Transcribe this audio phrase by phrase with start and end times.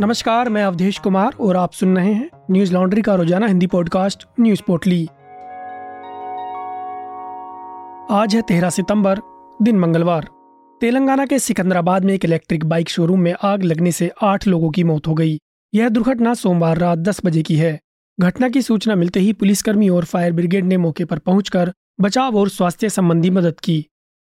[0.00, 4.24] नमस्कार, मैं अवधेश कुमार और आप सुन रहे हैं न्यूज़ लॉन्ड्री का रोज़ाना हिंदी पॉडकास्ट,
[4.40, 5.04] न्यूज़ पोटली
[8.10, 9.20] आज है तेरह सितंबर,
[9.62, 10.28] दिन मंगलवार।
[10.80, 14.84] तेलंगाना के सिकंदराबाद में एक इलेक्ट्रिक बाइक शोरूम में आग लगने से आठ लोगों की
[14.84, 15.38] मौत हो गई।
[15.74, 17.78] यह दुर्घटना सोमवार रात दस बजे की है।
[18.20, 22.48] घटना की सूचना मिलते ही पुलिसकर्मी और फायर ब्रिगेड ने मौके पर पहुंचकर बचाव और
[22.48, 23.84] स्वास्थ्य संबंधी मदद की।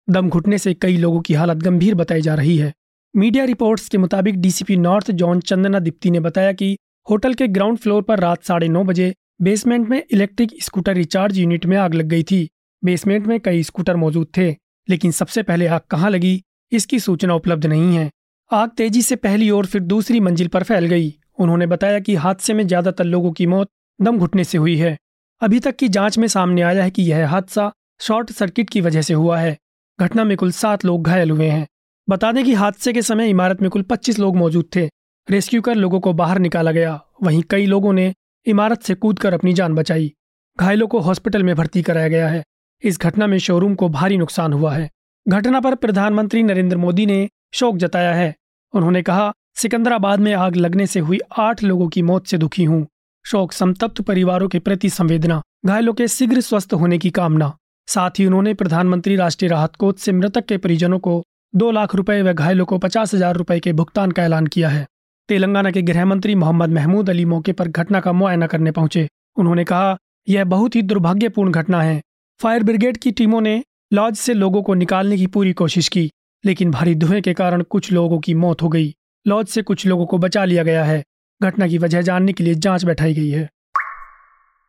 [0.07, 2.73] दम घुटने से कई लोगों की हालत गंभीर बताई जा रही है।
[3.15, 7.77] मीडिया रिपोर्ट्स के मुताबिक DCP north zone Chandana Deepti ने बताया कि होटल के ग्राउंड
[7.77, 12.05] फ्लोर पर रात साढ़े नौ बजे बेसमेंट में इलेक्ट्रिक स्कूटर रिचार्ज यूनिट में आग लग
[12.05, 12.47] गई थी।
[12.83, 14.49] बेसमेंट में कई स्कूटर मौजूद थे,
[14.87, 18.09] लेकिन सबसे पहले आग कहाँ लगी, इसकी सूचना उपलब्ध नहीं है।
[18.51, 22.53] आग तेज़ी से पहली और फिर दूसरी मंजिल पर फैल गई। उन्होंने बताया कि हादसे
[22.53, 24.97] में ज़्यादातर लोगों की मौत दम घुटने से हुई है।
[25.41, 29.01] अभी तक की जाँच में सामने आया है कि यह हादसा शॉर्ट सर्किट की वजह
[29.01, 29.57] से हुआ है।
[29.99, 31.67] घटना में कुल सात लोग घायल हुए हैं।
[32.09, 34.89] बता दें कि हादसे के समय इमारत में कुल 25 लोग मौजूद थे।
[35.29, 38.13] रेस्क्यू कर लोगों को बाहर निकाला गया। वहीं कई लोगों ने
[38.45, 40.13] इमारत से कूदकर अपनी जान बचाई।
[40.59, 42.43] घायलों को हॉस्पिटल में भर्ती कराया गया है।
[42.83, 44.89] इस घटना में शोरूम को भारी नुकसान हुआ है।
[45.27, 48.35] घटना पर प्रधानमंत्री नरेंद्र मोदी ने शोक जताया है।
[48.73, 52.87] उन्होंने कहा, सिकंदराबाद में आग लगने से हुई आठ लोगों की मौत से दुखी हूँ।
[53.25, 57.57] शोक संतप्त परिवारों के प्रति संवेदना, घायलों के शीघ्र स्वस्थ होने की कामना।
[57.87, 61.23] साथ ही उन्होंने प्रधानमंत्री राष्ट्रीय राहत कोष से मृतक के परिजनों को
[61.55, 64.87] दो लाख रुपए व घायलों को पचास हज़ार रुपए के भुगतान का ऐलान किया है।
[65.27, 69.63] तेलंगाना के गृह मंत्री मोहम्मद महमूद अली मौके पर घटना का मुआयना करने पहुँचे। उन्होंने
[69.63, 69.97] कहा,
[70.29, 72.01] यह बहुत ही दुर्भाग्यपूर्ण घटना है।
[72.39, 76.11] फायर ब्रिगेड की टीमों ने लॉज से लोगों को निकालने की पूरी कोशिश की,
[76.45, 78.93] लेकिन भारी धुएँ के कारण कुछ लोगों की मौत हो गई।
[79.27, 81.03] लॉज से कुछ लोगों को बचा लिया गया है।
[81.43, 83.49] घटना की वजह जानने के लिए जाँच बैठाई गई है।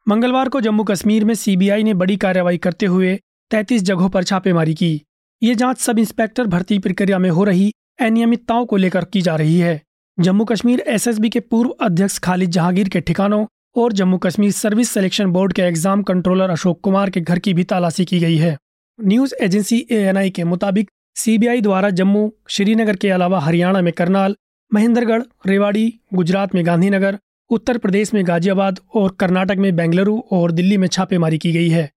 [0.09, 3.19] मंगलवार को जम्मू कश्मीर में सीबीआई ने बड़ी कार्रवाई करते हुए
[3.51, 5.03] 33 जगहों पर छापेमारी की।
[5.43, 9.59] ये जाँच सब इंस्पेक्टर भर्ती प्रक्रिया में हो रही अनियमितताओं को लेकर की जा रही
[9.59, 9.81] है।
[10.19, 13.45] जम्मू कश्मीर एसएसबी के पूर्व अध्यक्ष खालिद जहांगीर के ठिकानों
[13.77, 17.65] और Jammu Kashmir service selection board के एग्ज़ाम कंट्रोलर अशोक कुमार के घर की भी
[17.65, 18.57] तलाशी की गई है।
[18.99, 24.37] न्यूज़ एजेंसी एएनआई के मुताबिक सीबीआई द्वारा जम्मू श्रीनगर के अलावा हरियाणा में करनाल,
[24.73, 27.19] महेंद्रगढ़, रेवाड़ी, गुजरात में गांधीनगर,
[27.51, 31.91] उत्तर प्रदेश में गाजियाबाद और कर्नाटक में बेंगलुरु और दिल्ली में छापेमारी की गई है।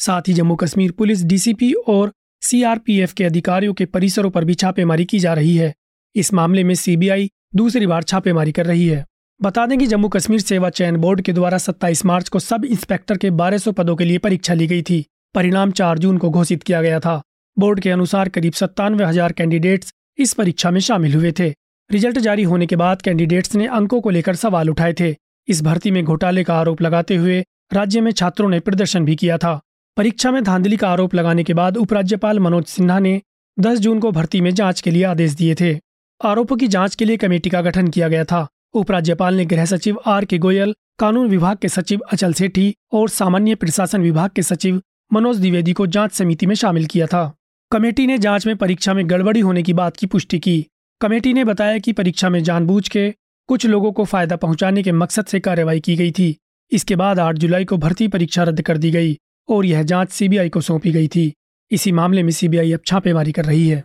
[0.00, 5.04] साथ ही जम्मू कश्मीर पुलिस, डीसीपी और सीआरपीएफ के अधिकारियों के परिसरों पर भी छापेमारी
[5.04, 5.74] की जा रही है।
[6.14, 9.04] इस मामले में सीबीआई दूसरी बार छापेमारी कर रही है।
[9.40, 13.16] बता दें कि जम्मू कश्मीर सेवा चयन बोर्ड के द्वारा 27 मार्च को सब इंस्पेक्टर
[13.16, 16.82] के 1200 पदों के लिए परीक्षा ली गई थी। परिणाम 4 जून को घोषित किया
[16.82, 17.20] गया था।
[17.56, 21.48] बोर्ड के अनुसार करीब सत्तानवे हज़ार कैंडिडेट्स इस परीक्षा में शामिल हुए थे।
[21.90, 25.14] रिज़ल्ट जारी होने के बाद कैंडिडेट्स ने अंकों को लेकर सवाल उठाए थे।
[25.48, 29.38] इस भर्ती में घोटाले का आरोप लगाते हुए राज्य में छात्रों ने प्रदर्शन भी किया
[29.38, 29.60] था।
[29.96, 33.20] परीक्षा में धांधली का आरोप लगाने के बाद उपराज्यपाल मनोज सिन्हा ने
[33.56, 35.72] 10 जून को भर्ती में जाँच के लिए आदेश दिए थे।
[36.20, 39.98] आरोपों की जाँच के लिए कमेटी का गठन किया गया था। उपराज्यपाल ने गृह सचिव
[40.06, 44.80] आर के गोयल, कानून विभाग के सचिव अचल सेठी और सामान्य प्रशासन विभाग के सचिव
[45.12, 47.32] मनोज द्विवेदी को जाँच समिति में शामिल किया था।
[47.72, 50.66] कमेटी ने जाँच में परीक्षा में गड़बड़ी होने की बात की पुष्टि की।
[51.00, 53.10] कमेटी ने बताया कि परीक्षा में जानबूझ के
[53.48, 56.36] कुछ लोगों को फ़ायदा पहुँचाने के मकसद से कार्रवाई की गई थी।
[56.72, 59.18] इसके बाद 8 जुलाई को भर्ती परीक्षा रद्द कर दी गई।
[59.48, 61.32] और यह जाँच सीबीआई को सौंपी गई थी।
[61.70, 63.84] इसी मामले में सीबीआई अब छापेमारी कर रही है।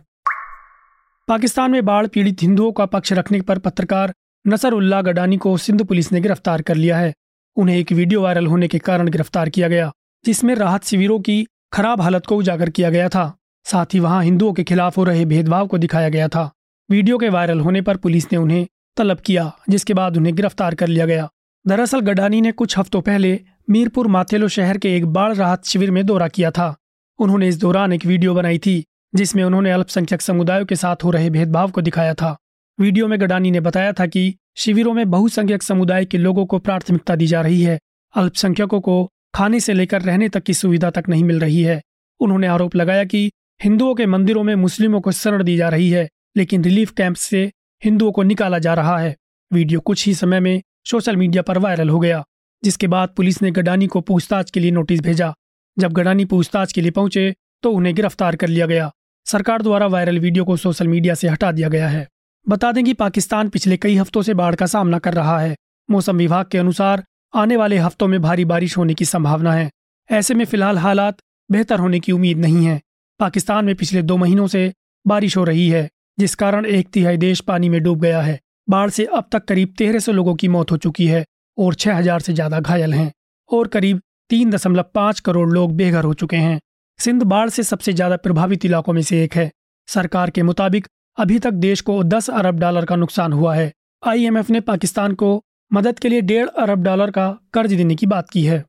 [1.28, 4.14] पाकिस्तान में बाढ़ पीड़ित हिंदुओं का पक्ष रखने पर पत्रकार
[4.46, 7.12] नसर उल्ला गडानी को सिंधु पुलिस ने गिरफ़्तार कर लिया है।
[7.56, 9.92] उन्हें एक वीडियो वायरल होने के कारण गिरफ़्तार किया गया,
[10.24, 13.32] जिसमें राहत शिविरों की खराब हालत को उजागर किया गया था।
[13.64, 16.50] साथ ही वहाँ हिंदुओं के खिलाफ हो रहे भेदभाव को दिखाया गया था।
[16.90, 20.86] वीडियो के वायरल होने पर पुलिस ने उन्हें तलब किया, जिसके बाद उन्हें गिरफ़्तार कर
[20.86, 21.28] लिया गया।
[21.68, 23.40] दरअसल गडानी ने कुछ हफ्तों पहले
[23.70, 26.74] मीरपुर माथेलो शहर के एक बाढ़ राहत शिविर में दौरा किया था।
[27.18, 28.84] उन्होंने इस दौरान एक वीडियो बनाई थी,
[29.14, 32.36] जिसमें उन्होंने अल्पसंख्यक समुदायों के साथ हो रहे भेदभाव को दिखाया था।
[32.80, 37.16] वीडियो में गडानी ने बताया था कि शिविरों में बहुसंख्यक समुदाय के लोगों को प्राथमिकता
[37.16, 37.78] दी जा रही है।
[38.14, 41.82] अल्पसंख्यकों को खाने से लेकर रहने तक की सुविधा तक नहीं मिल रही है।
[42.20, 43.30] उन्होंने आरोप लगाया कि
[43.62, 47.52] हिंदुओं के मंदिरों में मुस्लिमों को शरण दी जा रही है, लेकिन रिलीफ कैंप से
[47.84, 49.16] हिंदुओं को निकाला जा रहा है।
[49.52, 52.24] वीडियो कुछ ही समय में सोशल मीडिया पर वायरल हो गया,
[52.62, 55.32] जिसके बाद पुलिस ने गडानी को पूछताछ के लिए नोटिस भेजा।
[55.76, 58.90] जब गडानी पूछताछ के लिए पहुँचे तो उन्हें गिरफ़्तार कर लिया गया।
[59.26, 62.06] सरकार द्वारा वायरल वीडियो को सोशल मीडिया से हटा दिया गया है।
[62.46, 65.56] बता दें कि पाकिस्तान पिछले कई हफ्तों से बाढ़ का सामना कर रहा है।
[65.88, 67.04] मौसम विभाग के अनुसार,
[67.34, 69.70] आने वाले हफ्तों में भारी बारिश होने की संभावना है।
[70.10, 71.18] ऐसे में फ़िलहाल हालात
[71.50, 72.80] बेहतर होने की उम्मीद नहीं है।
[73.20, 74.72] पाकिस्तान में पिछले दो महीनों से
[75.04, 75.88] बारिश हो रही है,
[76.18, 78.38] जिस कारण एक तिहाई देश पानी में डूब गया है।
[78.68, 81.24] बाढ़ से अब तक करीब तेरह सौ लोगों की मौत हो चुकी है
[81.58, 83.12] और छह हज़ार से ज़्यादा घायल हैं
[83.50, 86.58] और करीब तीन दशमलव पाँच करोड़ लोग बेघर हो चुके हैं।
[86.98, 89.50] सिंध बाढ़ से सबसे ज़्यादा प्रभावित इलाकों में से एक है।
[89.88, 90.86] सरकार के मुताबिक
[91.18, 93.72] अभी तक देश को 10 अरब डॉलर का नुकसान हुआ है।
[94.02, 95.40] आईएमएफ ने पाकिस्तान को
[95.70, 98.64] मदद के लिए डेढ़ अरब डॉलर का कर्ज देने की बात की है।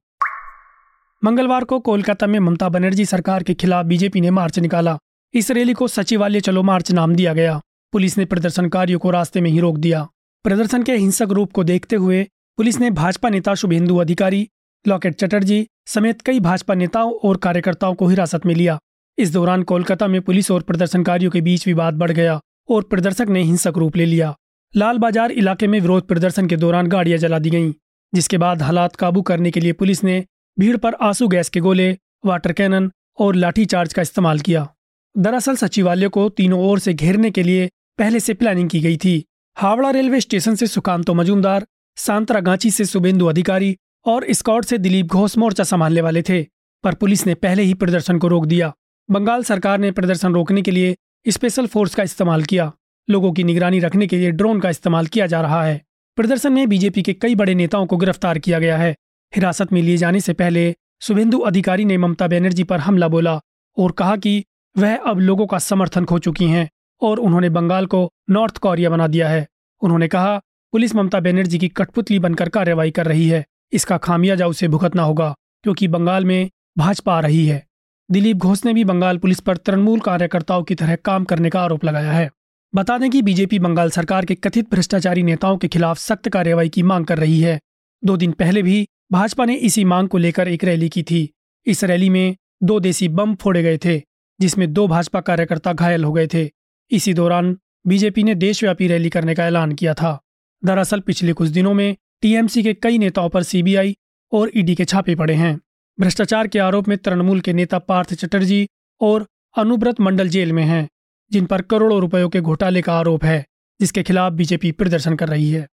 [1.23, 4.97] मंगलवार को कोलकाता में ममता बनर्जी सरकार के खिलाफ बीजेपी ने मार्च निकाला।
[5.33, 7.59] इस रैली को सचिवालय चलो मार्च नाम दिया गया।
[7.97, 10.01] पुलिस ने प्रदर्शनकारियों को रास्ते में ही रोक दिया।
[10.45, 12.21] प्रदर्शन के हिंसक रूप को देखते हुए
[12.57, 14.49] पुलिस ने भाजपा नेता शुभेंदु अधिकारी,
[14.85, 18.77] लॉकेट चटर्जी समेत कई भाजपा नेताओं और कार्यकर्ताओं को हिरासत में लिया।
[19.17, 22.39] इस दौरान कोलकाता में पुलिस और प्रदर्शनकारियों के बीच विवाद बढ़ गया
[22.69, 24.33] और प्रदर्शक ने हिंसक रूप ले लिया।
[24.73, 27.73] लाल बाज़ार इलाके में विरोध प्रदर्शन के दौरान गाड़ियाँ जला दी गईं,
[28.13, 30.23] जिसके बाद हालात काबू करने के लिए पुलिस ने
[30.57, 31.91] भीड़ पर आँसू गैस के गोले,
[32.25, 34.67] वाटर कैनन और लाठीचार्ज का इस्तेमाल किया।
[35.15, 39.23] दरअसल सचिवालय को तीनों ओर से घेरने के लिए पहले से प्लानिंग की गई थी।
[39.57, 41.65] हावड़ा रेलवे स्टेशन से सुकांतो मजूमदार
[41.97, 46.41] सांतरागांची से शुभेंदु अधिकारी और स्कॉट से दिलीप घोष मोर्चा संभालने वाले थे,
[46.83, 48.71] पर पुलिस ने पहले ही प्रदर्शन को रोक दिया।
[49.09, 50.95] बंगाल सरकार ने प्रदर्शन रोकने के लिए
[51.25, 52.71] स्पेशल फोर्स का इस्तेमाल किया।
[53.07, 55.81] लोगों की निगरानी रखने के लिए ड्रोन का इस्तेमाल किया जा रहा है।
[56.17, 58.95] प्रदर्शन में बीजेपी के कई बड़े नेताओं को गिरफ़्तार किया गया है।
[59.33, 63.39] हिरासत में लिए जाने से पहले शुभेंदु अधिकारी ने ममता बनर्जी पर हमला बोला
[63.77, 64.43] और कहा कि
[64.75, 66.69] वह अब लोगों का समर्थन खो चुकी हैं।
[67.01, 69.47] और उन्होंने बंगाल को नॉर्थ कोरिया बना दिया है।
[69.81, 70.41] उन्होंने कहा,
[70.71, 75.35] पुलिस ममता बनर्जी की कठपुतली बनकर कार्रवाई कर रही है। इसका खामियाजा उसे भुगतना होगा,
[75.63, 77.65] क्योंकि बंगाल में भाजपा आ रही है।
[78.11, 81.85] दिलीप घोष ने भी बंगाल पुलिस पर तृणमूल कार्यकर्ताओं की तरह काम करने का आरोप
[81.85, 82.31] लगाया है।
[82.75, 86.83] बता दें कि बीजेपी बंगाल सरकार के कथित भ्रष्टाचारी नेताओं के खिलाफ सख्त कार्रवाई की
[86.83, 87.59] मांग कर रही है।
[88.03, 91.29] दो दिन पहले भी भाजपा ने इसी मांग को लेकर एक रैली की थी।
[91.65, 94.01] इस रैली में दो देसी बम फोड़े गए थे,
[94.39, 96.49] जिसमें दो भाजपा कार्यकर्ता घायल हो गए थे।
[96.91, 97.57] इसी दौरान
[97.87, 100.19] बीजेपी ने देशव्यापी रैली करने का ऐलान किया था।
[100.63, 103.95] दरअसल पिछले कुछ दिनों में टीएमसी के कई नेताओं पर सीबीआई
[104.31, 105.59] और ईडी के छापे पड़े हैं।
[105.99, 108.67] भ्रष्टाचार के आरोप में तृणमूल के नेता पार्थ चटर्जी
[109.01, 109.25] और
[109.55, 110.87] अनुब्रत मंडल जेल में हैं,
[111.31, 113.45] जिन पर करोड़ों रुपयों के घोटाले का आरोप है,
[113.79, 115.67] जिसके खिलाफ बीजेपी प्रदर्शन कर रही है।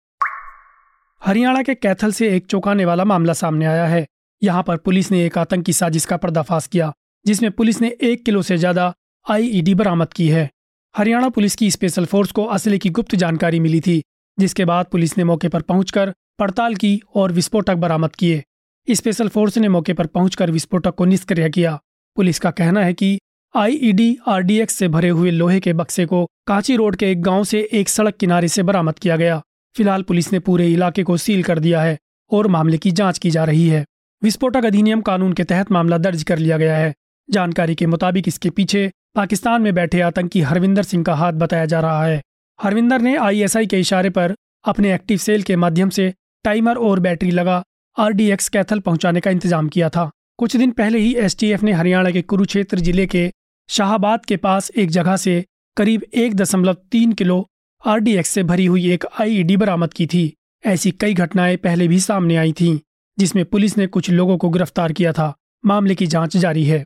[1.21, 4.05] हरियाणा के कैथल से एक चौंकाने वाला मामला सामने आया है।
[4.41, 6.93] यहाँ पर पुलिस ने एक आतंकी साजिश का पर्दाफाश किया,
[7.25, 8.93] जिसमें पुलिस ने एक किलो से ज़्यादा
[9.25, 10.49] आईईडी बरामद की है।
[10.95, 14.01] हरियाणा पुलिस की स्पेशल फोर्स को असले की गुप्त जानकारी मिली थी,
[14.37, 18.43] जिसके बाद पुलिस ने मौके पर पहुंचकर पड़ताल की और विस्फोटक बरामद किए।
[18.87, 21.79] स्पेशल फोर्स ने मौके पर पहुंचकर विस्फोटक को निष्क्रिय किया।
[22.17, 23.19] पुलिस का कहना है कि
[23.55, 27.67] आईईडी आरडीएक्स से भरे हुए लोहे के बक्से को कांची रोड के एक गाँव से
[27.73, 29.41] एक सड़क किनारे से बरामद किया गया।
[29.75, 31.97] फ़िलहाल पुलिस ने पूरे इलाके को सील कर दिया है
[32.31, 33.85] और मामले की जाँच की जा रही है।
[34.21, 36.93] विस्फोटक अधिनियम कानून के तहत मामला दर्ज कर लिया गया है।
[37.29, 41.79] जानकारी के मुताबिक इसके पीछे पाकिस्तान में बैठे आतंकी हरविंदर सिंह का हाथ बताया जा
[41.79, 42.21] रहा है।
[42.59, 44.33] हरविंदर ने आईएसआई के इशारे पर
[44.65, 46.13] अपने एक्टिव सेल के माध्यम से
[46.45, 47.63] टाइमर और बैटरी लगा
[47.97, 52.21] आरडीएक्स कैथल पहुँचाने का इंतज़ाम किया था। कुछ दिन पहले ही एसटीएफ ने हरियाणा के
[52.21, 53.31] कुरुक्षेत्र ज़िले के
[53.69, 55.43] शाहबाद के पास एक जगह से
[55.77, 57.45] करीब एक दशमलव तीन किलो
[57.83, 60.33] आरडीएक्स से भरी हुई एक आईईडी बरामद की थी।
[60.63, 62.77] ऐसी कई घटनाएँ पहले भी सामने आई थीं,
[63.17, 65.33] जिसमें पुलिस ने कुछ लोगों को गिरफ़्तार किया था।
[65.63, 66.83] मामले की जाँच जारी है।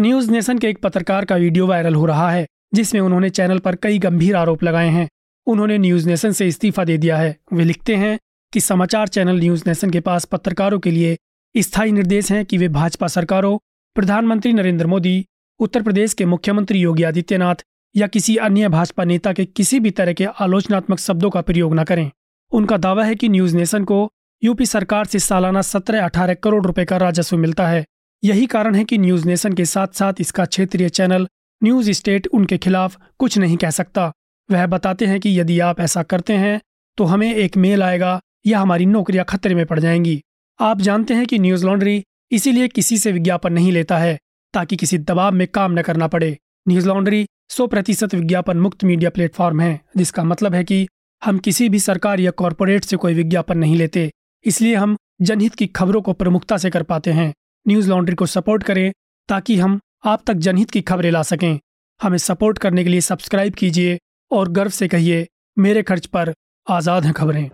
[0.00, 3.74] न्यूज़ नेशन के एक पत्रकार का वीडियो वायरल हो रहा है, जिसमें उन्होंने चैनल पर
[3.74, 5.08] कई गंभीर आरोप लगाए हैं।
[5.46, 8.18] उन्होंने न्यूज़ नेशन से इस्तीफा दे दिया है। वे लिखते हैं
[8.52, 11.16] कि समाचार चैनल न्यूज़ नेशन के पास पत्रकारों के लिए
[11.54, 13.58] स्थायी निर्देश हैं कि वे भाजपा सरकारों,
[13.96, 15.26] प्रधानमंत्री नरेंद्र मोदी,
[15.60, 17.64] उत्तर प्रदेश के मुख्यमंत्री योगी आदित्यनाथ
[17.96, 21.84] या किसी अन्य भाजपा नेता के किसी भी तरह के आलोचनात्मक शब्दों का प्रयोग न
[21.84, 22.10] करें।
[22.52, 26.84] उनका दावा है कि न्यूज़ नेशन को यूपी सरकार से सालाना सत्रह अठारह करोड़ रुपए
[26.84, 27.84] का राजस्व मिलता है।
[28.24, 31.26] यही कारण है कि न्यूज़ नेशन के साथ साथ इसका क्षेत्रीय चैनल
[31.62, 34.12] न्यूज़ स्टेट उनके खिलाफ कुछ नहीं कह सकता।
[34.48, 36.60] वह बताते हैं कि यदि आप ऐसा करते हैं
[36.98, 40.20] तो हमें एक मेल आएगा, या हमारी नौकरियाँ खतरे में पड़ जाएँगी।
[40.60, 42.02] आप जानते हैं कि न्यूज़ लॉन्ड्री
[42.32, 44.18] इसीलिए किसी से विज्ञापन नहीं लेता है,
[44.54, 49.10] ताकि किसी दबाव में काम न करना पड़े। न्यूज़ लॉन्ड्री सौ प्रतिशत विज्ञापन मुक्त मीडिया
[49.10, 50.86] प्लेटफॉर्म है, जिसका मतलब है कि
[51.22, 54.10] हम किसी भी सरकार या कॉरपोरेट से कोई विज्ञापन नहीं लेते,
[54.44, 57.32] इसलिए हम जनहित की खबरों को प्रमुखता से कर पाते हैं।
[57.68, 58.92] न्यूज़ लॉन्ड्री को सपोर्ट करें
[59.28, 61.58] ताकि हम आप तक जनहित की खबरें ला सकें।
[62.02, 63.98] हमें सपोर्ट करने के लिए सब्सक्राइब कीजिए
[64.30, 66.32] और गर्व से कहिए, मेरे खर्च पर
[66.66, 67.44] आज़ाद हैं खबरें।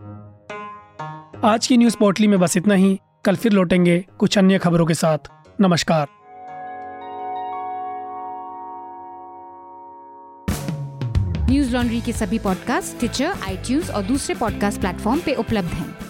[1.44, 4.94] आज की न्यूज़ पोर्टली में बस इतना ही। कल फिर लौटेंगे कुछ अन्य खबरों के
[4.94, 6.06] साथ। नमस्कार।
[11.50, 16.09] न्यूज़ लॉन्ड्री के सभी पॉडकास्ट ट्विटर आईटीज और दूसरे पॉडकास्ट प्लेटफॉर्म पे उपलब्ध हैं।